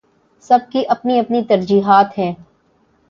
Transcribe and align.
سب 0.43 0.59
کی 0.71 0.83
اپنی 0.89 1.19
اپنی 1.19 1.43
ترجیحات 1.43 2.17
ہیں۔ 2.19 2.33